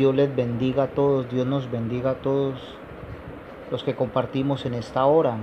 Dios 0.00 0.14
les 0.14 0.34
bendiga 0.34 0.84
a 0.84 0.86
todos, 0.86 1.28
Dios 1.28 1.46
nos 1.46 1.70
bendiga 1.70 2.12
a 2.12 2.14
todos 2.14 2.58
los 3.70 3.84
que 3.84 3.94
compartimos 3.94 4.64
en 4.64 4.72
esta 4.72 5.04
hora. 5.04 5.36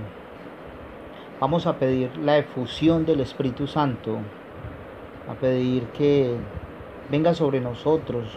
Vamos 1.38 1.68
a 1.68 1.76
pedir 1.76 2.10
la 2.16 2.38
efusión 2.38 3.06
del 3.06 3.20
Espíritu 3.20 3.68
Santo, 3.68 4.18
a 5.30 5.34
pedir 5.34 5.84
que 5.96 6.34
venga 7.08 7.34
sobre 7.34 7.60
nosotros, 7.60 8.36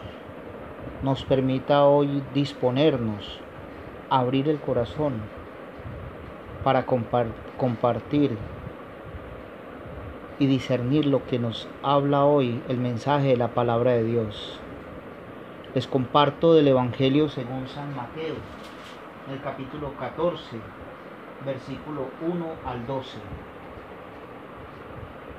nos 1.02 1.24
permita 1.24 1.86
hoy 1.86 2.22
disponernos, 2.36 3.40
abrir 4.12 4.48
el 4.48 4.60
corazón 4.60 5.14
para 6.64 6.86
compartir 6.86 8.38
y 10.38 10.46
discernir 10.46 11.08
lo 11.08 11.26
que 11.26 11.40
nos 11.40 11.68
habla 11.82 12.26
hoy 12.26 12.62
el 12.70 12.78
mensaje 12.78 13.30
de 13.30 13.38
la 13.38 13.48
palabra 13.56 13.94
de 13.94 14.04
Dios. 14.04 14.62
Les 15.74 15.88
comparto 15.88 16.54
del 16.54 16.68
Evangelio 16.68 17.30
según 17.30 17.66
San 17.66 17.96
Mateo, 17.96 18.36
en 19.26 19.34
el 19.36 19.42
capítulo 19.42 19.94
14, 19.98 20.58
versículo 21.46 22.10
1 22.28 22.46
al 22.66 22.86
12. 22.86 23.18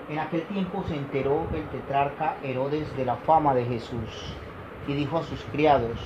En 0.08 0.18
aquel 0.18 0.40
tiempo 0.44 0.84
se 0.88 0.96
enteró 0.96 1.46
el 1.52 1.64
tetrarca 1.64 2.38
Herodes 2.42 2.96
de 2.96 3.04
la 3.04 3.16
fama 3.16 3.54
de 3.54 3.66
Jesús 3.66 4.34
y 4.88 4.94
dijo 4.94 5.18
a 5.18 5.22
sus 5.22 5.42
criados, 5.52 5.98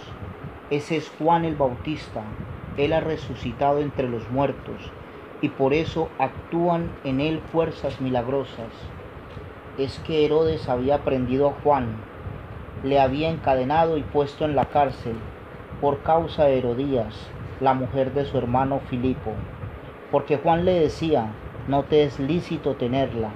ese 0.70 0.96
es 0.96 1.08
Juan 1.20 1.44
el 1.44 1.54
Bautista, 1.54 2.24
él 2.76 2.94
ha 2.94 3.00
resucitado 3.00 3.78
entre 3.78 4.08
los 4.08 4.28
muertos 4.32 4.90
y 5.40 5.50
por 5.50 5.72
eso 5.72 6.08
actúan 6.18 6.90
en 7.04 7.20
él 7.20 7.40
fuerzas 7.52 8.00
milagrosas. 8.00 8.72
Es 9.78 10.00
que 10.00 10.24
Herodes 10.24 10.68
había 10.68 11.04
prendido 11.04 11.50
a 11.50 11.52
Juan, 11.62 11.94
le 12.86 13.00
había 13.00 13.28
encadenado 13.28 13.98
y 13.98 14.02
puesto 14.02 14.44
en 14.44 14.56
la 14.56 14.66
cárcel 14.66 15.16
por 15.80 16.02
causa 16.02 16.44
de 16.44 16.58
Herodías, 16.58 17.14
la 17.60 17.74
mujer 17.74 18.14
de 18.14 18.24
su 18.24 18.38
hermano 18.38 18.80
Filipo, 18.88 19.32
porque 20.10 20.38
Juan 20.38 20.64
le 20.64 20.80
decía, 20.80 21.26
no 21.68 21.82
te 21.82 22.04
es 22.04 22.18
lícito 22.18 22.74
tenerla, 22.74 23.30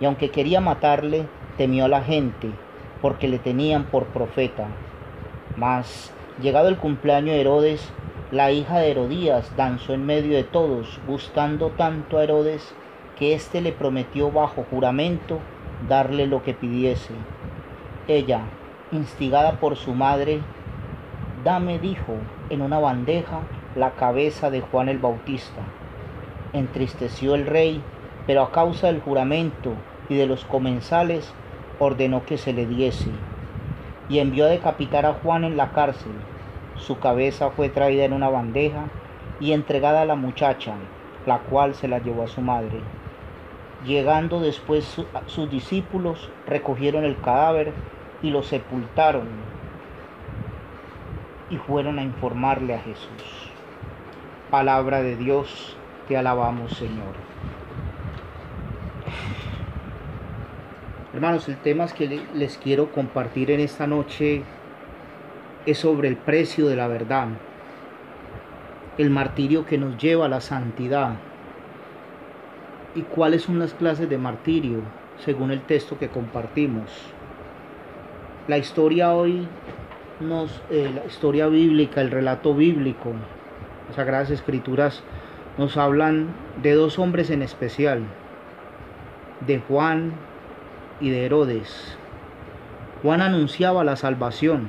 y 0.00 0.04
aunque 0.04 0.30
quería 0.30 0.60
matarle, 0.60 1.26
temió 1.56 1.84
a 1.84 1.88
la 1.88 2.02
gente, 2.02 2.50
porque 3.00 3.28
le 3.28 3.38
tenían 3.38 3.84
por 3.84 4.06
profeta. 4.06 4.66
Mas, 5.56 6.12
llegado 6.40 6.68
el 6.68 6.78
cumpleaños 6.78 7.34
de 7.34 7.40
Herodes, 7.40 7.92
la 8.30 8.50
hija 8.52 8.78
de 8.78 8.90
Herodías 8.90 9.52
danzó 9.56 9.94
en 9.94 10.04
medio 10.04 10.36
de 10.36 10.44
todos, 10.44 11.00
gustando 11.06 11.70
tanto 11.70 12.18
a 12.18 12.24
Herodes 12.24 12.74
que 13.18 13.34
éste 13.34 13.60
le 13.60 13.72
prometió 13.72 14.30
bajo 14.30 14.64
juramento 14.70 15.38
darle 15.88 16.26
lo 16.26 16.42
que 16.42 16.54
pidiese. 16.54 17.14
Ella, 18.06 18.42
instigada 18.92 19.60
por 19.60 19.76
su 19.76 19.94
madre, 19.94 20.40
dame, 21.44 21.78
dijo, 21.78 22.14
en 22.50 22.62
una 22.62 22.78
bandeja 22.78 23.40
la 23.74 23.92
cabeza 23.92 24.50
de 24.50 24.60
Juan 24.60 24.88
el 24.88 24.98
Bautista. 24.98 25.62
Entristeció 26.52 27.34
el 27.34 27.46
rey, 27.46 27.82
pero 28.26 28.42
a 28.42 28.52
causa 28.52 28.88
del 28.88 29.00
juramento 29.00 29.72
y 30.08 30.16
de 30.16 30.26
los 30.26 30.44
comensales 30.44 31.32
ordenó 31.78 32.24
que 32.24 32.38
se 32.38 32.52
le 32.52 32.66
diese, 32.66 33.10
y 34.08 34.18
envió 34.18 34.46
a 34.46 34.48
decapitar 34.48 35.06
a 35.06 35.14
Juan 35.14 35.44
en 35.44 35.56
la 35.56 35.72
cárcel 35.72 36.12
su 36.78 36.98
cabeza 37.00 37.50
fue 37.50 37.68
traída 37.68 38.04
en 38.04 38.12
una 38.12 38.28
bandeja 38.28 38.84
y 39.40 39.52
entregada 39.52 40.02
a 40.02 40.06
la 40.06 40.14
muchacha, 40.14 40.74
la 41.26 41.40
cual 41.40 41.74
se 41.74 41.88
la 41.88 41.98
llevó 41.98 42.22
a 42.22 42.28
su 42.28 42.40
madre. 42.40 42.80
Llegando 43.84 44.40
después 44.40 45.04
sus 45.26 45.50
discípulos, 45.50 46.30
recogieron 46.46 47.04
el 47.04 47.20
cadáver 47.20 47.72
y 48.22 48.30
lo 48.30 48.42
sepultaron 48.42 49.28
y 51.50 51.56
fueron 51.56 51.98
a 51.98 52.02
informarle 52.02 52.74
a 52.74 52.80
Jesús. 52.80 53.50
Palabra 54.50 55.02
de 55.02 55.16
Dios, 55.16 55.76
te 56.08 56.16
alabamos 56.16 56.72
Señor. 56.72 57.14
Hermanos, 61.14 61.48
el 61.48 61.56
tema 61.56 61.86
que 61.88 62.22
les 62.34 62.58
quiero 62.58 62.92
compartir 62.92 63.50
en 63.50 63.60
esta 63.60 63.86
noche 63.86 64.42
es 65.66 65.78
sobre 65.78 66.08
el 66.08 66.16
precio 66.16 66.68
de 66.68 66.76
la 66.76 66.86
verdad, 66.86 67.28
el 68.98 69.10
martirio 69.10 69.64
que 69.66 69.78
nos 69.78 69.96
lleva 69.96 70.26
a 70.26 70.28
la 70.28 70.40
santidad. 70.40 71.16
¿Y 72.94 73.02
cuáles 73.02 73.42
son 73.42 73.58
las 73.58 73.74
clases 73.74 74.08
de 74.08 74.18
martirio 74.18 74.80
según 75.24 75.50
el 75.50 75.62
texto 75.62 75.98
que 75.98 76.08
compartimos? 76.08 77.12
La 78.48 78.56
historia 78.56 79.12
hoy, 79.12 79.46
eh, 80.70 80.90
la 80.94 81.04
historia 81.04 81.48
bíblica, 81.48 82.00
el 82.00 82.10
relato 82.10 82.54
bíblico, 82.54 83.12
las 83.86 83.96
Sagradas 83.96 84.30
Escrituras 84.30 85.02
nos 85.58 85.76
hablan 85.76 86.28
de 86.62 86.72
dos 86.72 86.98
hombres 86.98 87.28
en 87.28 87.42
especial, 87.42 88.04
de 89.46 89.58
Juan 89.58 90.14
y 90.98 91.10
de 91.10 91.26
Herodes. 91.26 91.98
Juan 93.02 93.20
anunciaba 93.20 93.84
la 93.84 93.96
salvación, 93.96 94.66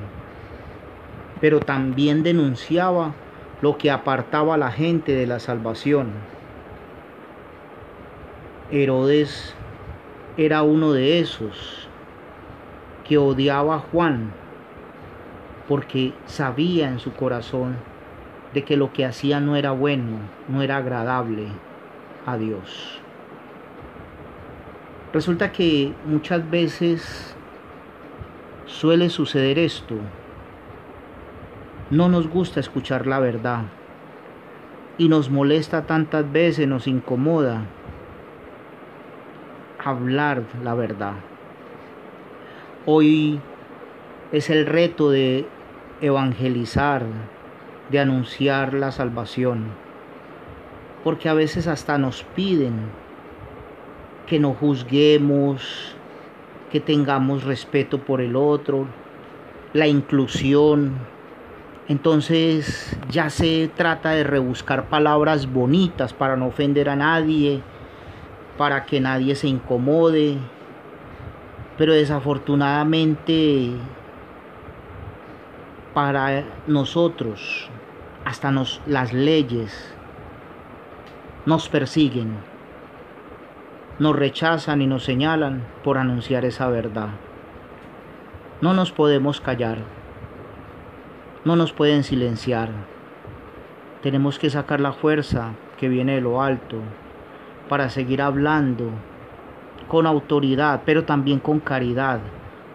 pero 1.39 1.62
también 1.62 2.22
denunciaba 2.22 3.13
lo 3.62 3.78
que 3.78 3.91
apartaba 3.91 4.56
a 4.56 4.57
la 4.57 4.73
gente 4.73 5.13
de 5.13 5.25
la 5.25 5.39
salvación. 5.39 6.09
Herodes 8.72 9.56
era 10.35 10.63
uno 10.63 10.91
de 10.91 11.19
esos 11.22 11.88
que 13.09 13.17
odiaba 13.17 13.75
a 13.75 13.79
Juan 13.79 14.31
porque 15.67 16.13
sabía 16.27 16.89
en 16.89 16.99
su 16.99 17.11
corazón 17.13 17.75
de 18.53 18.63
que 18.63 18.77
lo 18.77 18.93
que 18.93 19.03
hacía 19.03 19.39
no 19.39 19.55
era 19.55 19.71
bueno, 19.71 20.19
no 20.47 20.61
era 20.61 20.77
agradable 20.77 21.47
a 22.27 22.37
Dios. 22.37 23.01
Resulta 25.11 25.51
que 25.51 25.91
muchas 26.05 26.47
veces 26.51 27.35
suele 28.67 29.09
suceder 29.09 29.57
esto, 29.57 29.95
no 31.89 32.09
nos 32.09 32.27
gusta 32.27 32.59
escuchar 32.59 33.07
la 33.07 33.19
verdad 33.19 33.63
y 34.99 35.09
nos 35.09 35.31
molesta 35.31 35.87
tantas 35.87 36.31
veces, 36.31 36.67
nos 36.67 36.85
incomoda 36.85 37.63
hablar 39.83 40.43
la 40.63 40.75
verdad. 40.75 41.15
Hoy 42.85 43.41
es 44.31 44.50
el 44.50 44.66
reto 44.66 45.09
de 45.09 45.45
evangelizar, 46.00 47.03
de 47.91 48.00
anunciar 48.00 48.73
la 48.73 48.91
salvación, 48.91 49.66
porque 51.03 51.28
a 51.28 51.34
veces 51.34 51.68
hasta 51.68 51.97
nos 51.97 52.23
piden 52.23 52.73
que 54.28 54.39
no 54.39 54.53
juzguemos, 54.53 55.95
que 56.72 56.79
tengamos 56.79 57.44
respeto 57.44 58.00
por 58.00 58.22
el 58.22 58.38
otro, 58.38 58.85
la 59.73 59.88
inclusión, 59.88 60.94
entonces 61.89 62.95
ya 63.09 63.29
se 63.29 63.69
trata 63.75 64.12
de 64.12 64.23
rebuscar 64.23 64.85
palabras 64.89 65.51
bonitas 65.51 66.13
para 66.13 66.38
no 66.38 66.47
ofender 66.47 66.88
a 66.88 66.95
nadie, 66.95 67.62
para 68.57 68.85
que 68.85 69.01
nadie 69.01 69.35
se 69.35 69.47
incomode. 69.47 70.38
Pero 71.79 71.94
desafortunadamente 71.94 73.72
para 75.95 76.44
nosotros, 76.67 77.67
hasta 78.23 78.51
nos, 78.51 78.81
las 78.85 79.12
leyes 79.12 79.95
nos 81.47 81.68
persiguen, 81.69 82.35
nos 83.97 84.16
rechazan 84.16 84.84
y 84.84 84.85
nos 84.85 85.03
señalan 85.03 85.66
por 85.84 85.97
anunciar 85.97 86.45
esa 86.45 86.68
verdad. 86.68 87.09
No 88.62 88.75
nos 88.75 88.91
podemos 88.91 89.41
callar 89.41 89.79
no 91.45 91.56
nos 91.56 91.71
pueden 91.71 92.03
silenciar. 92.03 92.69
Tenemos 94.03 94.39
que 94.39 94.50
sacar 94.50 94.81
la 94.81 94.92
fuerza 94.92 95.53
que 95.77 95.88
viene 95.88 96.15
de 96.15 96.21
lo 96.21 96.42
alto 96.42 96.77
para 97.69 97.89
seguir 97.89 98.21
hablando 98.21 98.92
con 99.89 100.07
autoridad, 100.07 100.83
pero 100.86 101.03
también 101.03 101.39
con 101.39 101.59
caridad, 101.59 102.21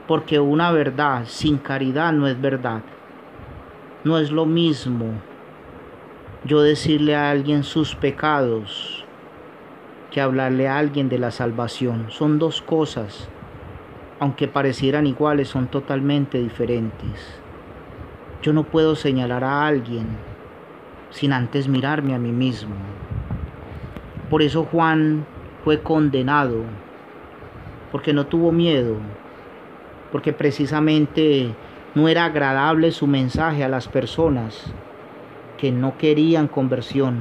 porque 0.06 0.38
una 0.38 0.70
verdad 0.72 1.24
sin 1.24 1.56
caridad 1.56 2.12
no 2.12 2.26
es 2.26 2.38
verdad. 2.38 2.82
No 4.04 4.18
es 4.18 4.30
lo 4.30 4.44
mismo 4.44 5.14
yo 6.44 6.60
decirle 6.60 7.16
a 7.16 7.30
alguien 7.30 7.64
sus 7.64 7.94
pecados 7.94 9.02
que 10.10 10.20
hablarle 10.20 10.68
a 10.68 10.76
alguien 10.76 11.08
de 11.08 11.18
la 11.18 11.30
salvación. 11.30 12.06
Son 12.10 12.38
dos 12.38 12.60
cosas, 12.60 13.30
aunque 14.20 14.46
parecieran 14.46 15.06
iguales, 15.06 15.48
son 15.48 15.68
totalmente 15.68 16.38
diferentes. 16.38 17.40
Yo 18.42 18.52
no 18.52 18.64
puedo 18.64 18.94
señalar 18.94 19.42
a 19.42 19.66
alguien 19.66 20.06
sin 21.10 21.32
antes 21.32 21.66
mirarme 21.66 22.14
a 22.14 22.18
mí 22.18 22.30
mismo. 22.30 22.74
Por 24.28 24.42
eso 24.42 24.64
Juan 24.64 25.24
fue 25.64 25.80
condenado, 25.80 26.62
porque 27.94 28.12
no 28.12 28.26
tuvo 28.26 28.50
miedo, 28.50 28.96
porque 30.10 30.32
precisamente 30.32 31.54
No 31.94 32.08
era 32.08 32.24
agradable 32.24 32.90
su 32.90 33.06
mensaje 33.06 33.62
a 33.62 33.68
las 33.68 33.86
personas 33.86 34.74
que 35.58 35.70
no 35.70 35.96
querían 35.96 36.48
conversión, 36.48 37.20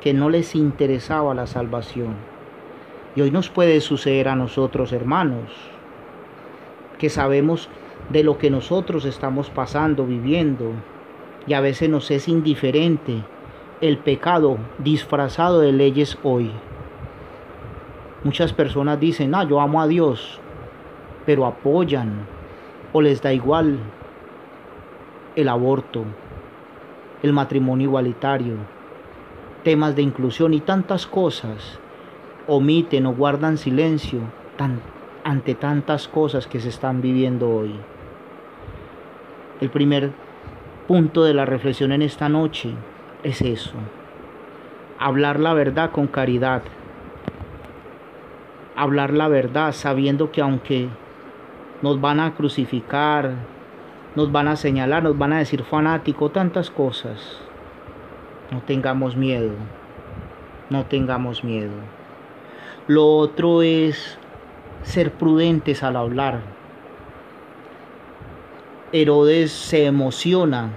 que 0.00 0.14
no 0.14 0.30
les 0.30 0.54
interesaba 0.54 1.34
la 1.34 1.46
salvación. 1.46 2.14
Y 3.14 3.20
hoy 3.20 3.30
nos 3.30 3.50
puede 3.50 3.78
suceder 3.82 4.28
a 4.28 4.36
nosotros, 4.36 4.94
hermanos, 4.94 5.52
que 6.98 7.10
sabemos 7.10 7.68
de 8.08 8.24
lo 8.24 8.38
que 8.38 8.48
nosotros 8.48 9.04
estamos 9.04 9.50
pasando, 9.50 10.06
viviendo, 10.06 10.72
y 11.46 11.52
a 11.52 11.60
veces 11.60 11.90
nos 11.90 12.10
es 12.10 12.26
indiferente 12.26 13.22
el 13.82 13.98
pecado 13.98 14.56
disfrazado 14.78 15.60
de 15.60 15.72
leyes 15.72 16.16
hoy. 16.22 16.52
Muchas 18.26 18.52
personas 18.52 18.98
dicen, 18.98 19.36
ah, 19.36 19.44
yo 19.44 19.60
amo 19.60 19.80
a 19.80 19.86
Dios, 19.86 20.40
pero 21.24 21.46
apoyan 21.46 22.26
o 22.92 23.00
les 23.00 23.22
da 23.22 23.32
igual 23.32 23.78
el 25.36 25.48
aborto, 25.48 26.02
el 27.22 27.32
matrimonio 27.32 27.86
igualitario, 27.86 28.56
temas 29.62 29.94
de 29.94 30.02
inclusión 30.02 30.54
y 30.54 30.60
tantas 30.60 31.06
cosas. 31.06 31.78
Omiten 32.48 33.06
o 33.06 33.14
guardan 33.14 33.58
silencio 33.58 34.18
ante 35.22 35.54
tantas 35.54 36.08
cosas 36.08 36.48
que 36.48 36.58
se 36.58 36.70
están 36.70 37.00
viviendo 37.00 37.48
hoy. 37.48 37.76
El 39.60 39.70
primer 39.70 40.10
punto 40.88 41.22
de 41.22 41.32
la 41.32 41.44
reflexión 41.44 41.92
en 41.92 42.02
esta 42.02 42.28
noche 42.28 42.70
es 43.22 43.40
eso. 43.40 43.74
Hablar 44.98 45.38
la 45.38 45.54
verdad 45.54 45.92
con 45.92 46.08
caridad. 46.08 46.62
Hablar 48.76 49.12
la 49.12 49.28
verdad 49.28 49.72
sabiendo 49.72 50.30
que 50.30 50.42
aunque 50.42 50.88
nos 51.82 52.00
van 52.00 52.20
a 52.20 52.34
crucificar, 52.34 53.32
nos 54.14 54.30
van 54.32 54.48
a 54.48 54.56
señalar, 54.56 55.02
nos 55.02 55.16
van 55.16 55.32
a 55.32 55.38
decir 55.38 55.62
fanático, 55.64 56.30
tantas 56.30 56.70
cosas. 56.70 57.40
No 58.50 58.60
tengamos 58.60 59.16
miedo, 59.16 59.52
no 60.70 60.84
tengamos 60.84 61.42
miedo. 61.42 61.72
Lo 62.86 63.06
otro 63.16 63.62
es 63.62 64.18
ser 64.82 65.12
prudentes 65.12 65.82
al 65.82 65.96
hablar. 65.96 66.40
Herodes 68.92 69.52
se 69.52 69.86
emociona 69.86 70.70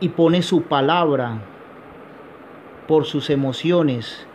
y 0.00 0.08
pone 0.08 0.42
su 0.42 0.62
palabra 0.62 1.38
por 2.88 3.04
sus 3.04 3.30
emociones 3.30 4.26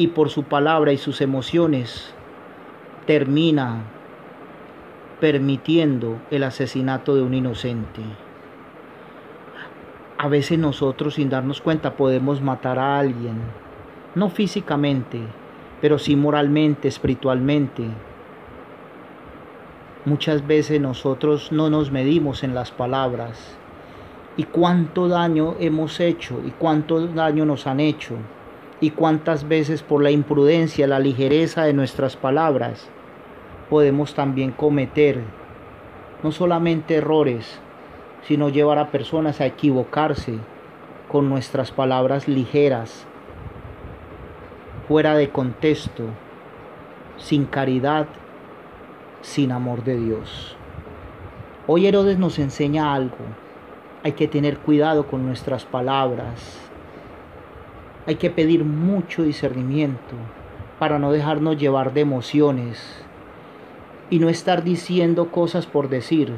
y 0.00 0.06
por 0.06 0.30
su 0.30 0.44
palabra 0.44 0.94
y 0.94 0.96
sus 0.96 1.20
emociones 1.20 2.14
termina 3.06 3.82
permitiendo 5.20 6.16
el 6.30 6.42
asesinato 6.44 7.14
de 7.14 7.20
un 7.20 7.34
inocente. 7.34 8.00
A 10.16 10.26
veces 10.28 10.58
nosotros 10.58 11.16
sin 11.16 11.28
darnos 11.28 11.60
cuenta 11.60 11.98
podemos 11.98 12.40
matar 12.40 12.78
a 12.78 12.98
alguien, 12.98 13.42
no 14.14 14.30
físicamente, 14.30 15.20
pero 15.82 15.98
sí 15.98 16.16
moralmente, 16.16 16.88
espiritualmente. 16.88 17.84
Muchas 20.06 20.46
veces 20.46 20.80
nosotros 20.80 21.52
no 21.52 21.68
nos 21.68 21.92
medimos 21.92 22.42
en 22.42 22.54
las 22.54 22.70
palabras 22.70 23.54
y 24.38 24.44
cuánto 24.44 25.08
daño 25.08 25.56
hemos 25.60 26.00
hecho 26.00 26.40
y 26.42 26.52
cuánto 26.52 27.06
daño 27.06 27.44
nos 27.44 27.66
han 27.66 27.80
hecho 27.80 28.16
y 28.80 28.90
cuántas 28.90 29.46
veces 29.46 29.82
por 29.82 30.02
la 30.02 30.10
imprudencia, 30.10 30.86
la 30.86 30.98
ligereza 30.98 31.64
de 31.64 31.72
nuestras 31.72 32.16
palabras, 32.16 32.88
podemos 33.68 34.14
también 34.14 34.52
cometer 34.52 35.20
no 36.22 36.32
solamente 36.32 36.96
errores, 36.96 37.60
sino 38.22 38.48
llevar 38.48 38.78
a 38.78 38.90
personas 38.90 39.40
a 39.40 39.46
equivocarse 39.46 40.38
con 41.08 41.28
nuestras 41.28 41.70
palabras 41.72 42.28
ligeras, 42.28 43.06
fuera 44.88 45.14
de 45.14 45.30
contexto, 45.30 46.04
sin 47.16 47.44
caridad, 47.44 48.06
sin 49.20 49.52
amor 49.52 49.84
de 49.84 49.96
Dios. 49.96 50.56
Hoy 51.66 51.86
Herodes 51.86 52.18
nos 52.18 52.38
enseña 52.38 52.94
algo. 52.94 53.18
Hay 54.02 54.12
que 54.12 54.28
tener 54.28 54.58
cuidado 54.58 55.06
con 55.06 55.26
nuestras 55.26 55.64
palabras. 55.64 56.69
Hay 58.06 58.16
que 58.16 58.30
pedir 58.30 58.64
mucho 58.64 59.22
discernimiento 59.22 60.16
para 60.78 60.98
no 60.98 61.12
dejarnos 61.12 61.58
llevar 61.58 61.92
de 61.92 62.00
emociones, 62.00 63.04
y 64.10 64.18
no 64.18 64.28
estar 64.28 64.64
diciendo 64.64 65.30
cosas 65.30 65.66
por 65.66 65.88
decir 65.88 66.34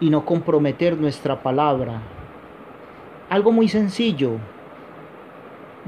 y 0.00 0.10
no 0.10 0.24
comprometer 0.24 0.96
nuestra 0.96 1.42
palabra. 1.42 2.00
Algo 3.28 3.52
muy 3.52 3.68
sencillo. 3.68 4.32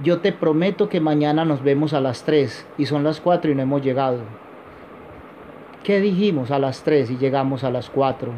Yo 0.02 0.20
te 0.20 0.32
prometo 0.32 0.90
que 0.90 1.00
mañana 1.00 1.46
nos 1.46 1.62
vemos 1.62 1.94
a 1.94 2.00
las 2.00 2.24
3 2.24 2.66
y 2.76 2.84
son 2.84 3.02
las 3.02 3.20
4 3.20 3.50
y 3.50 3.54
no 3.54 3.62
hemos 3.62 3.82
llegado. 3.82 4.20
¿Qué 5.82 6.00
dijimos 6.00 6.50
a 6.50 6.58
las 6.58 6.82
3 6.82 7.10
y 7.12 7.16
llegamos 7.16 7.64
a 7.64 7.70
las 7.70 7.88
4? 7.88 8.30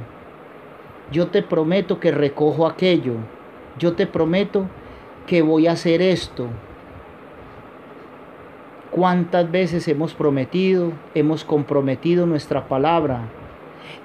Yo 1.10 1.28
te 1.28 1.42
prometo 1.42 1.98
que 1.98 2.12
recojo 2.12 2.66
aquello. 2.66 3.14
Yo 3.78 3.94
te 3.94 4.06
prometo 4.06 4.66
que 5.28 5.42
voy 5.42 5.66
a 5.66 5.72
hacer 5.72 6.00
esto. 6.00 6.48
¿Cuántas 8.90 9.48
veces 9.50 9.86
hemos 9.86 10.14
prometido, 10.14 10.92
hemos 11.14 11.44
comprometido 11.44 12.26
nuestra 12.26 12.66
palabra? 12.66 13.28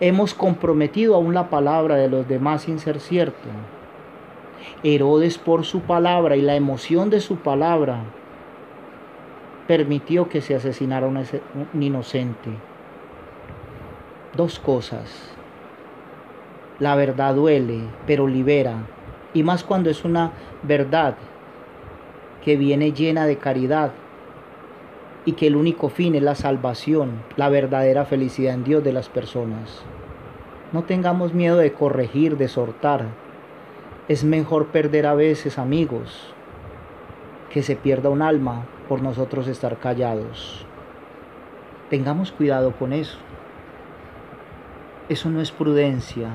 Hemos 0.02 0.34
comprometido 0.34 1.16
aún 1.16 1.34
la 1.34 1.50
palabra 1.50 1.96
de 1.96 2.10
los 2.10 2.28
demás 2.28 2.64
sin 2.64 2.78
ser 2.78 3.00
cierto. 3.00 3.48
Herodes 4.84 5.38
por 5.38 5.64
su 5.64 5.80
palabra 5.82 6.36
y 6.36 6.42
la 6.42 6.56
emoción 6.56 7.10
de 7.10 7.22
su 7.22 7.38
palabra 7.38 8.04
permitió 9.66 10.28
que 10.28 10.42
se 10.42 10.56
asesinara 10.56 11.08
un, 11.08 11.26
inocente. 11.82 12.50
Dos 14.36 14.60
cosas. 14.60 15.34
La 16.80 16.96
verdad 16.96 17.36
duele, 17.36 17.80
pero 18.06 18.28
libera. 18.28 18.84
Y 19.34 19.44
más 19.44 19.64
cuando 19.64 19.90
es 19.90 20.06
una 20.06 20.32
verdad 20.62 21.16
que 22.44 22.58
viene 22.58 22.92
llena 22.92 23.26
de 23.26 23.38
caridad 23.38 23.92
y 25.26 25.34
que 25.34 25.48
el 25.48 25.56
único 25.56 25.90
fin 25.90 26.16
es 26.16 26.22
la 26.22 26.36
salvación, 26.36 27.24
la 27.38 27.50
verdadera 27.50 28.06
felicidad 28.06 28.54
en 28.54 28.64
Dios 28.64 28.84
de 28.84 28.94
las 28.94 29.10
personas. 29.10 29.84
No 30.72 30.84
tengamos 30.84 31.34
miedo 31.34 31.58
de 31.58 31.72
corregir, 31.72 32.38
de 32.38 32.48
sortar. 32.48 33.06
Es 34.08 34.24
mejor 34.24 34.68
perder 34.68 35.06
a 35.06 35.14
veces 35.14 35.58
amigos 35.58 36.34
que 37.50 37.64
se 37.64 37.76
pierda 37.76 38.10
un 38.10 38.22
alma 38.22 38.66
por 38.90 39.02
nosotros 39.02 39.48
estar 39.48 39.78
callados. 39.78 40.66
Tengamos 41.90 42.32
cuidado 42.32 42.72
con 42.72 42.92
eso. 42.92 43.18
Eso 45.10 45.30
no 45.30 45.42
es 45.42 45.52
prudencia, 45.52 46.30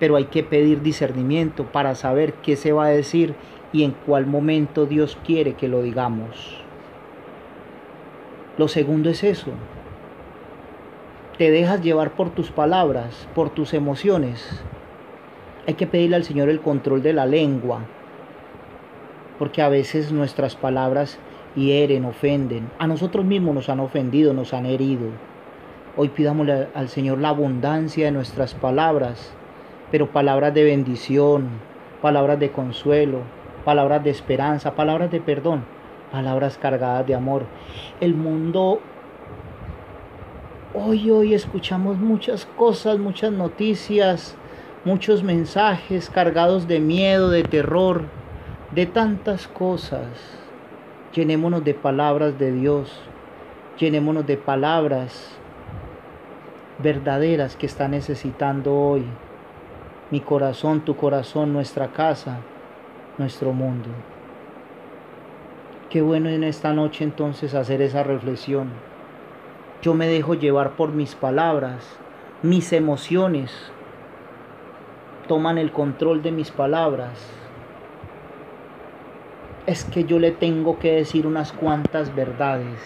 pero 0.00 0.16
hay 0.16 0.24
que 0.24 0.42
pedir 0.42 0.82
discernimiento 0.82 1.64
para 1.66 1.94
saber 1.94 2.32
qué 2.42 2.56
se 2.56 2.72
va 2.72 2.86
a 2.86 2.90
decir 2.90 3.34
y 3.72 3.84
en 3.84 3.92
cuál 3.92 4.26
momento 4.26 4.86
Dios 4.86 5.16
quiere 5.24 5.54
que 5.54 5.68
lo 5.68 5.82
digamos. 5.82 6.56
Lo 8.58 8.66
segundo 8.66 9.10
es 9.10 9.22
eso. 9.22 9.52
Te 11.38 11.50
dejas 11.50 11.82
llevar 11.82 12.12
por 12.12 12.30
tus 12.30 12.50
palabras, 12.50 13.28
por 13.34 13.50
tus 13.50 13.72
emociones. 13.74 14.62
Hay 15.66 15.74
que 15.74 15.86
pedirle 15.86 16.16
al 16.16 16.24
Señor 16.24 16.48
el 16.48 16.60
control 16.60 17.02
de 17.02 17.12
la 17.12 17.26
lengua, 17.26 17.80
porque 19.38 19.62
a 19.62 19.68
veces 19.68 20.12
nuestras 20.12 20.56
palabras 20.56 21.18
hieren, 21.54 22.04
ofenden. 22.04 22.70
A 22.78 22.86
nosotros 22.86 23.24
mismos 23.24 23.54
nos 23.54 23.68
han 23.68 23.80
ofendido, 23.80 24.32
nos 24.32 24.52
han 24.54 24.66
herido. 24.66 25.08
Hoy 25.96 26.08
pidámosle 26.08 26.68
al 26.74 26.88
Señor 26.88 27.18
la 27.18 27.30
abundancia 27.30 28.06
de 28.06 28.12
nuestras 28.12 28.54
palabras, 28.54 29.34
pero 29.90 30.10
palabras 30.10 30.54
de 30.54 30.64
bendición, 30.64 31.48
palabras 32.00 32.38
de 32.38 32.50
consuelo, 32.50 33.20
palabras 33.64 34.02
de 34.04 34.10
esperanza, 34.10 34.74
palabras 34.74 35.10
de 35.10 35.20
perdón 35.20 35.64
palabras 36.10 36.58
cargadas 36.58 37.06
de 37.06 37.14
amor. 37.14 37.44
El 38.00 38.14
mundo, 38.14 38.80
hoy, 40.74 41.10
hoy 41.10 41.34
escuchamos 41.34 41.98
muchas 41.98 42.46
cosas, 42.46 42.98
muchas 42.98 43.32
noticias, 43.32 44.36
muchos 44.84 45.22
mensajes 45.22 46.10
cargados 46.10 46.66
de 46.66 46.80
miedo, 46.80 47.30
de 47.30 47.42
terror, 47.42 48.04
de 48.74 48.86
tantas 48.86 49.46
cosas. 49.46 50.08
Llenémonos 51.14 51.64
de 51.64 51.74
palabras 51.74 52.38
de 52.38 52.52
Dios, 52.52 53.00
llenémonos 53.78 54.26
de 54.26 54.36
palabras 54.36 55.36
verdaderas 56.78 57.56
que 57.56 57.66
está 57.66 57.88
necesitando 57.88 58.74
hoy 58.74 59.04
mi 60.10 60.20
corazón, 60.20 60.80
tu 60.80 60.96
corazón, 60.96 61.52
nuestra 61.52 61.88
casa, 61.88 62.38
nuestro 63.16 63.52
mundo. 63.52 63.88
Qué 65.88 66.02
bueno 66.02 66.28
en 66.28 66.42
esta 66.42 66.72
noche 66.72 67.04
entonces 67.04 67.54
hacer 67.54 67.80
esa 67.80 68.02
reflexión. 68.02 68.70
Yo 69.82 69.94
me 69.94 70.08
dejo 70.08 70.34
llevar 70.34 70.72
por 70.72 70.90
mis 70.90 71.14
palabras, 71.14 71.96
mis 72.42 72.72
emociones, 72.72 73.52
toman 75.28 75.58
el 75.58 75.70
control 75.70 76.22
de 76.22 76.32
mis 76.32 76.50
palabras. 76.50 77.32
Es 79.66 79.84
que 79.84 80.04
yo 80.04 80.18
le 80.18 80.32
tengo 80.32 80.80
que 80.80 80.92
decir 80.92 81.26
unas 81.26 81.52
cuantas 81.52 82.14
verdades. 82.16 82.80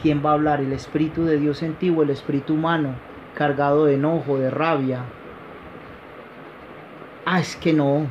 ¿Quién 0.00 0.24
va 0.24 0.30
a 0.30 0.34
hablar? 0.34 0.60
¿El 0.60 0.72
Espíritu 0.72 1.24
de 1.24 1.38
Dios 1.38 1.62
en 1.62 1.76
el 1.80 2.10
Espíritu 2.10 2.54
humano 2.54 2.94
cargado 3.34 3.84
de 3.84 3.94
enojo, 3.94 4.38
de 4.38 4.48
rabia? 4.48 5.04
Ah, 7.30 7.40
es 7.40 7.56
que 7.56 7.74
no. 7.74 8.06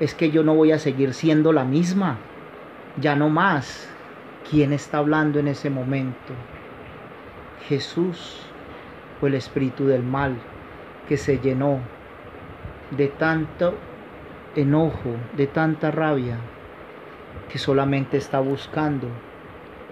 Es 0.00 0.14
que 0.14 0.30
yo 0.30 0.42
no 0.44 0.54
voy 0.54 0.70
a 0.72 0.78
seguir 0.78 1.14
siendo 1.14 1.54
la 1.54 1.64
misma. 1.64 2.18
Ya 3.00 3.16
no 3.16 3.30
más. 3.30 3.88
¿Quién 4.50 4.74
está 4.74 4.98
hablando 4.98 5.38
en 5.38 5.48
ese 5.48 5.70
momento? 5.70 6.34
Jesús 7.66 8.42
o 9.22 9.26
el 9.26 9.32
espíritu 9.32 9.86
del 9.86 10.02
mal 10.02 10.36
que 11.08 11.16
se 11.16 11.38
llenó 11.38 11.78
de 12.90 13.08
tanto 13.08 13.78
enojo, 14.54 15.16
de 15.38 15.46
tanta 15.46 15.90
rabia, 15.90 16.36
que 17.48 17.56
solamente 17.56 18.18
está 18.18 18.40
buscando 18.40 19.06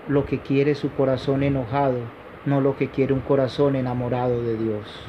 lo 0.08 0.26
que 0.26 0.40
quiere 0.40 0.74
su 0.74 0.92
corazón 0.92 1.42
enojado, 1.42 2.00
no 2.44 2.60
lo 2.60 2.76
que 2.76 2.90
quiere 2.90 3.14
un 3.14 3.20
corazón 3.20 3.76
enamorado 3.76 4.42
de 4.42 4.58
Dios. 4.58 5.08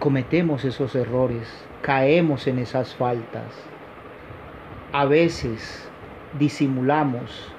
Cometemos 0.00 0.64
esos 0.64 0.94
errores, 0.94 1.46
caemos 1.82 2.46
en 2.46 2.58
esas 2.58 2.94
faltas. 2.94 3.52
A 4.92 5.04
veces 5.04 5.86
disimulamos 6.38 7.52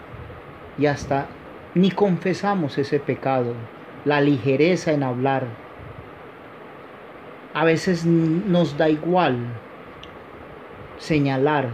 y 0.79 0.87
hasta 0.87 1.27
ni 1.75 1.91
confesamos 1.91 2.79
ese 2.79 2.99
pecado, 2.99 3.53
la 4.05 4.21
ligereza 4.21 4.91
en 4.91 5.03
hablar. 5.03 5.45
A 7.53 7.63
veces 7.63 8.07
nos 8.07 8.75
da 8.75 8.89
igual 8.89 9.37
señalar. 10.97 11.69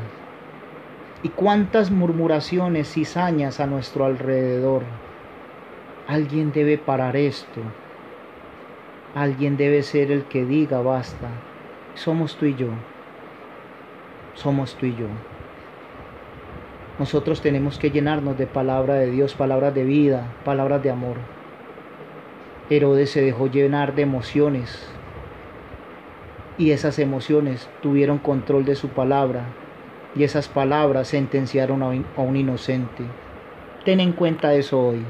Y 1.23 1.29
cuántas 1.29 1.91
murmuraciones, 1.91 2.91
cizañas 2.91 3.61
a 3.61 3.67
nuestro 3.67 4.03
alrededor. 4.03 4.83
Alguien 6.07 6.51
debe 6.51 6.77
parar 6.77 7.15
esto. 7.15 7.61
Alguien 9.17 9.57
debe 9.57 9.81
ser 9.81 10.11
el 10.11 10.25
que 10.25 10.45
diga 10.45 10.79
basta. 10.83 11.27
Somos 11.95 12.35
tú 12.35 12.45
y 12.45 12.53
yo. 12.53 12.67
Somos 14.35 14.75
tú 14.75 14.85
y 14.85 14.95
yo. 14.95 15.07
Nosotros 16.99 17.41
tenemos 17.41 17.79
que 17.79 17.89
llenarnos 17.89 18.37
de 18.37 18.45
palabra 18.45 18.93
de 18.93 19.09
Dios, 19.09 19.33
palabras 19.33 19.73
de 19.73 19.85
vida, 19.85 20.27
palabras 20.45 20.83
de 20.83 20.91
amor. 20.91 21.17
Herodes 22.69 23.09
se 23.09 23.23
dejó 23.23 23.47
llenar 23.47 23.95
de 23.95 24.03
emociones 24.03 24.87
y 26.59 26.69
esas 26.69 26.99
emociones 26.99 27.67
tuvieron 27.81 28.19
control 28.19 28.65
de 28.65 28.75
su 28.75 28.89
palabra 28.89 29.45
y 30.15 30.25
esas 30.25 30.47
palabras 30.47 31.07
sentenciaron 31.07 31.81
a 31.81 32.21
un 32.21 32.35
inocente. 32.35 33.03
Ten 33.83 33.99
en 33.99 34.11
cuenta 34.11 34.53
eso 34.53 34.79
hoy. 34.79 35.03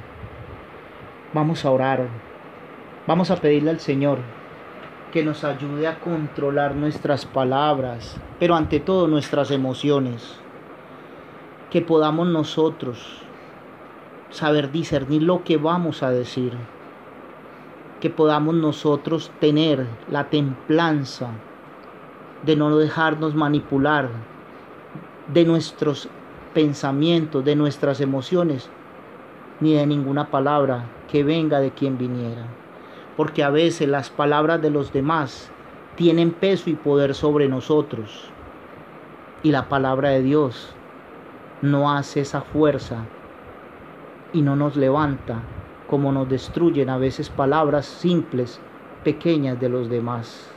Vamos 1.34 1.66
a 1.66 1.72
orar. 1.72 2.08
Vamos 3.08 3.32
a 3.32 3.38
pedirle 3.38 3.70
al 3.70 3.80
Señor 3.80 4.18
que 5.14 5.24
nos 5.24 5.46
ayude 5.46 5.88
a 5.88 6.02
controlar 6.02 6.76
nuestras 6.76 7.26
palabras, 7.26 8.20
pero 8.38 8.54
ante 8.54 8.82
todo 8.82 9.08
nuestras 9.08 9.50
emociones 9.50 10.38
que 11.70 11.82
podamos 11.82 12.28
nosotros 12.28 13.22
saber 14.30 14.74
discernir 14.74 15.24
lo 15.24 15.46
que 15.46 15.56
vamos 15.56 16.04
a 16.04 16.12
decir, 16.12 16.52
que 18.02 18.10
podamos 18.10 18.56
nosotros 18.56 19.32
tener 19.40 19.88
la 20.12 20.26
templanza 20.26 21.30
de 22.46 22.58
no 22.58 22.78
dejarnos 22.78 23.36
manipular 23.36 24.10
de 25.34 25.46
nuestros 25.46 26.10
pensamientos, 26.54 27.46
de 27.46 27.56
nuestras 27.56 28.02
emociones, 28.02 28.70
ni 29.62 29.76
de 29.76 29.88
ninguna 29.88 30.30
palabra 30.30 30.88
que 31.10 31.24
venga 31.24 31.62
de 31.62 31.72
quien 31.72 31.98
viniera. 31.98 32.67
Porque 33.18 33.44
a 33.44 33.50
veces 33.50 33.90
las 33.90 34.10
palabras 34.10 34.62
de 34.62 34.70
los 34.70 34.94
demás 34.94 35.52
tienen 35.96 36.32
peso 36.32 36.70
y 36.70 36.76
poder 36.76 37.16
sobre 37.16 37.50
nosotros. 37.50 38.30
Y 39.44 39.52
la 39.52 39.68
palabra 39.68 40.10
de 40.10 40.22
Dios 40.22 40.76
no 41.62 41.92
hace 41.92 42.22
esa 42.22 42.42
fuerza 42.42 43.06
y 44.32 44.42
no 44.44 44.56
nos 44.56 44.78
levanta 44.78 45.42
como 45.88 46.12
nos 46.12 46.30
destruyen 46.30 46.90
a 46.90 46.98
veces 46.98 47.30
palabras 47.30 47.86
simples, 47.86 48.60
pequeñas 49.04 49.60
de 49.60 49.70
los 49.70 49.90
demás. 49.90 50.52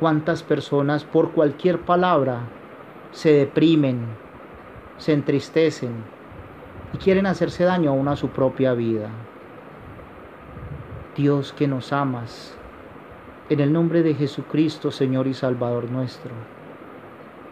¿Cuántas 0.00 0.42
personas 0.42 1.04
por 1.04 1.32
cualquier 1.32 1.80
palabra 1.80 2.40
se 3.12 3.32
deprimen, 3.32 4.00
se 4.98 5.12
entristecen 5.12 5.92
y 6.92 6.98
quieren 6.98 7.26
hacerse 7.26 7.64
daño 7.64 7.90
aún 7.90 8.08
a 8.08 8.16
su 8.16 8.28
propia 8.28 8.72
vida? 8.72 9.10
Dios 11.16 11.54
que 11.54 11.66
nos 11.66 11.94
amas, 11.94 12.54
en 13.48 13.60
el 13.60 13.72
nombre 13.72 14.02
de 14.02 14.14
Jesucristo, 14.14 14.90
Señor 14.90 15.26
y 15.26 15.32
Salvador 15.32 15.90
nuestro, 15.90 16.32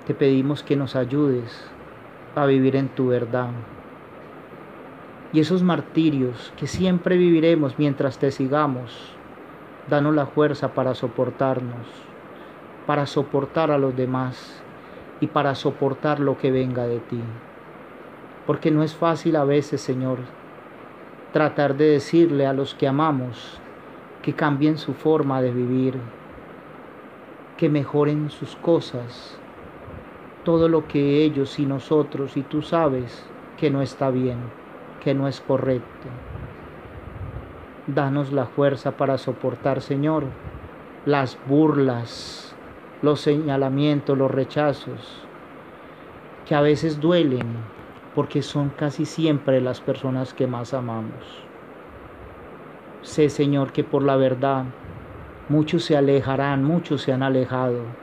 te 0.07 0.13
pedimos 0.13 0.63
que 0.63 0.77
nos 0.77 0.97
ayudes 0.97 1.67
a 2.35 2.45
vivir 2.45 2.77
en 2.77 2.91
tu 2.91 3.07
verdad. 3.07 3.49
Y 5.33 5.41
esos 5.41 5.63
martirios 5.63 6.53
que 6.59 6.67
siempre 6.67 7.17
viviremos 7.17 7.79
mientras 7.79 8.19
te 8.19 8.31
sigamos, 8.33 9.15
danos 9.89 10.15
la 10.15 10.27
fuerza 10.27 10.75
para 10.75 10.95
soportarnos, 10.95 11.87
para 12.87 13.07
soportar 13.07 13.71
a 13.71 13.79
los 13.79 13.97
demás 13.97 14.63
y 15.21 15.29
para 15.29 15.55
soportar 15.55 16.21
lo 16.21 16.37
que 16.37 16.51
venga 16.51 16.87
de 16.87 16.99
ti. 16.99 17.21
Porque 18.47 18.71
no 18.71 18.83
es 18.83 18.95
fácil 18.95 19.37
a 19.37 19.45
veces, 19.45 19.81
Señor, 19.81 20.19
tratar 21.35 21.77
de 21.77 21.87
decirle 21.87 22.47
a 22.47 22.53
los 22.53 22.77
que 22.77 22.87
amamos 22.87 23.61
que 24.23 24.35
cambien 24.35 24.79
su 24.79 24.95
forma 24.95 25.43
de 25.43 25.51
vivir, 25.51 25.99
que 27.57 27.69
mejoren 27.69 28.31
sus 28.31 28.55
cosas, 28.55 29.37
todo 30.45 30.69
lo 30.69 30.87
que 30.87 31.25
ellos 31.25 31.59
y 31.59 31.67
nosotros 31.67 32.37
y 32.37 32.43
tú 32.43 32.63
sabes 32.63 33.27
que 33.59 33.69
no 33.69 33.83
está 33.83 34.11
bien, 34.11 34.39
que 35.03 35.13
no 35.13 35.27
es 35.27 35.41
correcto. 35.41 36.07
Danos 37.89 38.33
la 38.33 38.47
fuerza 38.47 38.93
para 38.93 39.19
soportar, 39.19 39.83
Señor, 39.83 40.27
las 41.05 41.37
burlas, 41.49 42.55
los 43.03 43.21
señalamientos, 43.21 44.17
los 44.17 44.31
rechazos, 44.31 45.27
que 46.47 46.55
a 46.55 46.61
veces 46.61 47.01
duelen 47.01 47.74
porque 48.15 48.41
son 48.43 48.71
casi 48.71 49.05
siempre 49.07 49.61
las 49.61 49.83
personas 49.83 50.33
que 50.35 50.47
más 50.47 50.73
amamos. 50.75 51.51
Sé, 53.03 53.29
Señor, 53.31 53.73
que 53.73 53.85
por 53.85 54.03
la 54.03 54.17
verdad 54.17 54.75
muchos 55.49 55.85
se 55.85 55.97
alejarán, 55.97 56.65
muchos 56.65 57.03
se 57.03 57.13
han 57.13 57.23
alejado 57.23 58.01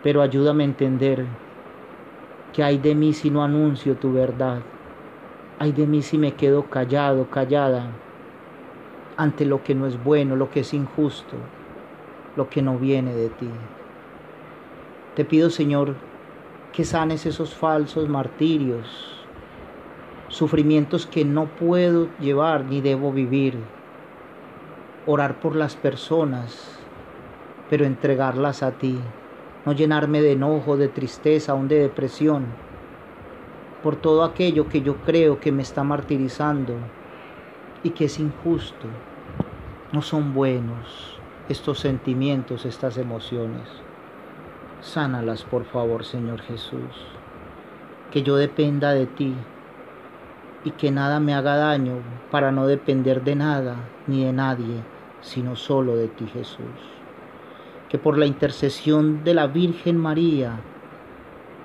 pero 0.00 0.22
ayúdame 0.22 0.62
a 0.64 0.66
entender 0.66 1.40
que 2.52 2.62
hay 2.62 2.78
de 2.78 2.94
mí 2.94 3.12
si 3.12 3.30
no 3.30 3.42
anuncio 3.44 3.98
tu 3.98 4.12
verdad. 4.12 4.64
Hay 5.58 5.72
de 5.72 5.86
mí 5.86 6.02
si 6.02 6.18
me 6.18 6.36
quedo 6.36 6.70
callado, 6.70 7.30
callada, 7.30 8.04
ante 9.16 9.44
lo 9.44 9.62
que 9.64 9.74
no 9.74 9.86
es 9.88 10.00
bueno, 10.02 10.36
lo 10.36 10.50
que 10.50 10.60
es 10.60 10.72
injusto, 10.72 11.52
lo 12.34 12.50
que 12.50 12.62
no 12.62 12.78
viene 12.78 13.14
de 13.16 13.30
ti. 13.30 13.70
Te 15.14 15.24
pido, 15.24 15.50
Señor, 15.50 16.04
que 16.74 16.84
sanes 16.84 17.26
esos 17.26 17.54
falsos 17.54 18.08
martirios, 18.08 18.86
sufrimientos 20.28 21.06
que 21.06 21.24
no 21.24 21.46
puedo 21.46 22.08
llevar 22.18 22.64
ni 22.64 22.80
debo 22.80 23.12
vivir. 23.12 23.58
Orar 25.06 25.38
por 25.40 25.54
las 25.54 25.76
personas, 25.76 26.78
pero 27.70 27.84
entregarlas 27.84 28.62
a 28.62 28.72
ti 28.72 28.98
no 29.64 29.72
llenarme 29.72 30.20
de 30.20 30.32
enojo, 30.32 30.76
de 30.76 30.88
tristeza, 30.88 31.52
aún 31.52 31.68
de 31.68 31.78
depresión, 31.78 32.44
por 33.82 33.96
todo 33.96 34.24
aquello 34.24 34.68
que 34.68 34.82
yo 34.82 34.96
creo 34.98 35.40
que 35.40 35.52
me 35.52 35.62
está 35.62 35.82
martirizando 35.84 36.74
y 37.82 37.90
que 37.90 38.06
es 38.06 38.18
injusto. 38.18 38.86
No 39.92 40.02
son 40.02 40.34
buenos 40.34 41.18
estos 41.48 41.78
sentimientos, 41.78 42.66
estas 42.66 42.98
emociones. 42.98 43.83
Sánalas, 44.84 45.42
por 45.42 45.64
favor, 45.64 46.04
Señor 46.04 46.40
Jesús. 46.42 46.94
Que 48.10 48.22
yo 48.22 48.36
dependa 48.36 48.92
de 48.92 49.06
ti 49.06 49.34
y 50.64 50.70
que 50.70 50.90
nada 50.90 51.20
me 51.20 51.34
haga 51.34 51.56
daño 51.56 51.96
para 52.30 52.52
no 52.52 52.66
depender 52.66 53.24
de 53.24 53.34
nada 53.34 53.76
ni 54.06 54.24
de 54.24 54.32
nadie, 54.32 54.82
sino 55.20 55.56
solo 55.56 55.96
de 55.96 56.08
ti, 56.08 56.26
Jesús 56.26 56.94
que 57.94 57.98
por 57.98 58.18
la 58.18 58.26
intercesión 58.26 59.22
de 59.22 59.34
la 59.34 59.46
Virgen 59.46 59.96
María, 59.96 60.58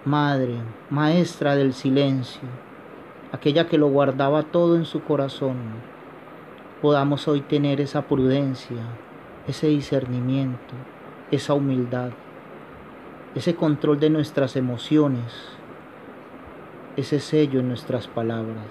Madre, 0.06 0.58
Maestra 0.92 1.56
del 1.56 1.74
Silencio, 1.74 2.48
aquella 3.32 3.68
que 3.68 3.80
lo 3.80 3.88
guardaba 3.88 4.44
todo 4.44 4.76
en 4.76 4.86
su 4.86 5.02
corazón, 5.02 5.56
podamos 6.84 7.28
hoy 7.28 7.42
tener 7.42 7.82
esa 7.82 8.04
prudencia, 8.04 8.78
ese 9.48 9.70
discernimiento, 9.70 10.76
esa 11.32 11.56
humildad, 11.56 12.12
ese 13.39 13.55
control 13.55 14.01
de 14.01 14.10
nuestras 14.10 14.58
emociones, 14.58 15.24
ese 16.98 17.22
sello 17.22 17.62
en 17.62 17.69
nuestras 17.69 18.05
palabras. 18.05 18.67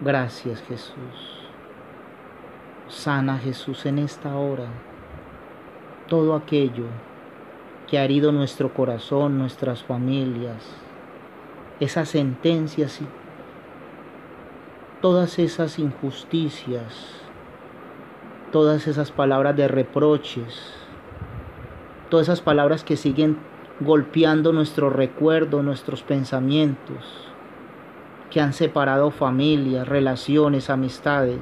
Gracias 0.00 0.62
Jesús. 0.68 0.94
Sana 2.86 3.36
Jesús 3.38 3.84
en 3.86 3.98
esta 3.98 4.36
hora 4.36 4.68
todo 6.06 6.36
aquello 6.36 6.84
que 7.88 7.98
ha 7.98 8.04
herido 8.04 8.30
nuestro 8.30 8.72
corazón, 8.72 9.38
nuestras 9.40 9.82
familias, 9.82 10.62
esas 11.80 12.10
sentencias 12.10 13.00
y 13.00 13.06
todas 15.02 15.40
esas 15.40 15.80
injusticias, 15.80 16.94
todas 18.52 18.86
esas 18.86 19.10
palabras 19.10 19.56
de 19.56 19.66
reproches, 19.66 20.83
todas 22.14 22.28
esas 22.28 22.42
palabras 22.42 22.84
que 22.84 22.96
siguen 22.96 23.38
golpeando 23.80 24.52
nuestro 24.52 24.88
recuerdo, 24.88 25.64
nuestros 25.64 26.04
pensamientos, 26.04 27.28
que 28.30 28.40
han 28.40 28.52
separado 28.52 29.10
familias, 29.10 29.88
relaciones, 29.88 30.70
amistades, 30.70 31.40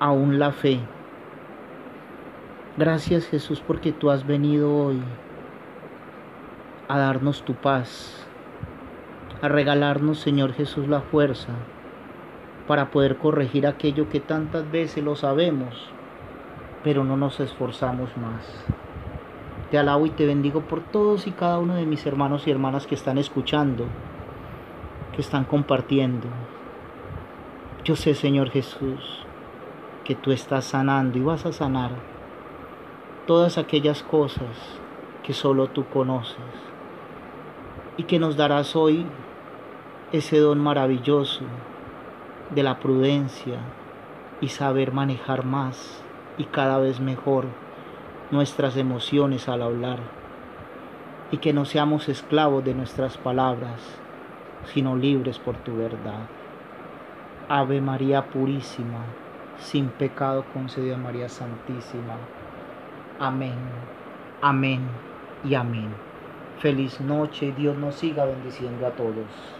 aún 0.00 0.40
la 0.40 0.50
fe. 0.50 0.80
Gracias 2.76 3.28
Jesús 3.28 3.62
porque 3.64 3.92
tú 3.92 4.10
has 4.10 4.26
venido 4.26 4.74
hoy 4.74 5.00
a 6.88 6.98
darnos 6.98 7.44
tu 7.44 7.54
paz, 7.54 8.26
a 9.40 9.46
regalarnos 9.46 10.18
Señor 10.18 10.52
Jesús 10.52 10.88
la 10.88 11.02
fuerza 11.02 11.52
para 12.66 12.90
poder 12.90 13.18
corregir 13.18 13.68
aquello 13.68 14.08
que 14.08 14.18
tantas 14.18 14.68
veces 14.68 15.04
lo 15.04 15.14
sabemos, 15.14 15.76
pero 16.82 17.04
no 17.04 17.16
nos 17.16 17.38
esforzamos 17.38 18.10
más. 18.16 18.87
Te 19.70 19.76
alabo 19.76 20.06
y 20.06 20.10
te 20.10 20.24
bendigo 20.24 20.62
por 20.62 20.80
todos 20.80 21.26
y 21.26 21.32
cada 21.32 21.58
uno 21.58 21.74
de 21.74 21.84
mis 21.84 22.06
hermanos 22.06 22.46
y 22.46 22.50
hermanas 22.50 22.86
que 22.86 22.94
están 22.94 23.18
escuchando, 23.18 23.84
que 25.14 25.20
están 25.20 25.44
compartiendo. 25.44 26.26
Yo 27.84 27.94
sé, 27.94 28.14
Señor 28.14 28.48
Jesús, 28.48 29.26
que 30.04 30.14
tú 30.14 30.32
estás 30.32 30.64
sanando 30.64 31.18
y 31.18 31.22
vas 31.22 31.44
a 31.44 31.52
sanar 31.52 31.90
todas 33.26 33.58
aquellas 33.58 34.02
cosas 34.02 34.80
que 35.22 35.34
solo 35.34 35.66
tú 35.66 35.84
conoces 35.84 36.38
y 37.98 38.04
que 38.04 38.18
nos 38.18 38.38
darás 38.38 38.74
hoy 38.74 39.04
ese 40.12 40.38
don 40.38 40.60
maravilloso 40.60 41.44
de 42.54 42.62
la 42.62 42.78
prudencia 42.78 43.58
y 44.40 44.48
saber 44.48 44.92
manejar 44.92 45.44
más 45.44 46.02
y 46.38 46.44
cada 46.44 46.78
vez 46.78 47.00
mejor 47.00 47.44
nuestras 48.30 48.76
emociones 48.76 49.48
al 49.48 49.62
hablar 49.62 49.98
y 51.30 51.38
que 51.38 51.52
no 51.52 51.64
seamos 51.64 52.08
esclavos 52.08 52.64
de 52.64 52.74
nuestras 52.74 53.16
palabras, 53.16 53.80
sino 54.72 54.96
libres 54.96 55.38
por 55.38 55.56
tu 55.56 55.76
verdad. 55.76 56.26
Ave 57.48 57.80
María 57.80 58.26
Purísima, 58.26 59.04
sin 59.58 59.88
pecado 59.88 60.44
concedió 60.52 60.94
a 60.94 60.98
María 60.98 61.28
Santísima. 61.28 62.16
Amén, 63.18 63.56
amén 64.42 64.82
y 65.44 65.54
amén. 65.54 65.88
Feliz 66.58 67.00
noche, 67.00 67.54
Dios 67.56 67.76
nos 67.76 67.94
siga 67.94 68.24
bendiciendo 68.24 68.86
a 68.86 68.90
todos. 68.90 69.57